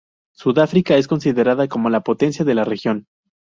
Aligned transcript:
Sudáfrica 0.31 0.95
es 0.95 1.07
considerada 1.07 1.67
como 1.67 1.91
la 1.91 2.01
potencia 2.01 2.43
de 2.43 2.55
la 2.55 2.63
región. 2.65 3.05